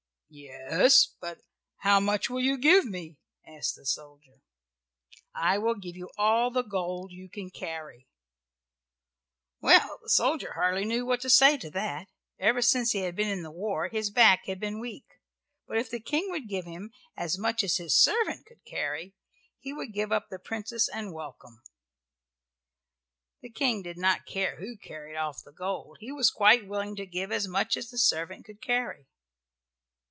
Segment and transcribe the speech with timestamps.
[0.33, 1.39] "Yes, but
[1.79, 4.43] how much will you give me?" asked the soldier.
[5.35, 8.07] "I will give you all the gold you can carry."
[9.59, 12.07] Well, the soldier hardly knew what to say to that.
[12.39, 15.03] Ever since he had been in the war his back had been weak;
[15.67, 19.13] but if the King would give him as much as his servant could carry
[19.59, 21.61] he would give up the Princess and welcome.
[23.41, 25.97] The King did not care who carried off the gold.
[25.99, 29.07] He was quite willing to give as much as the servant could carry.